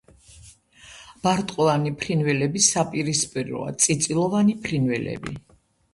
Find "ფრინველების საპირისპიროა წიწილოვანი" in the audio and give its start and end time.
2.03-4.57